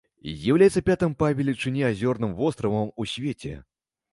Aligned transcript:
З'яўляецца 0.37 0.81
пятым 0.87 1.13
па 1.19 1.29
велічыні 1.39 1.85
азёрным 1.91 2.35
востравам 2.41 2.93
у 3.05 3.09
свеце. 3.13 3.53